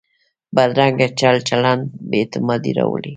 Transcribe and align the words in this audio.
بدرنګه 0.55 1.07
چل 1.19 1.35
چلند 1.49 1.83
بې 2.09 2.17
اعتمادي 2.21 2.71
راولي 2.77 3.09